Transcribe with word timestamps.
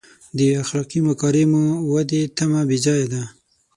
د 0.37 0.39
اخلاقي 0.61 0.99
مکارمو 1.07 1.65
ودې 1.91 2.21
تمه 2.37 2.61
بې 2.69 2.77
ځایه 2.85 3.07
ده. 3.13 3.23